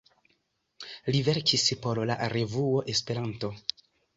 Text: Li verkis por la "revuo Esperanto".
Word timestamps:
Li 1.15 1.19
verkis 1.27 1.67
por 1.83 2.01
la 2.13 2.17
"revuo 2.37 2.83
Esperanto". 2.95 3.53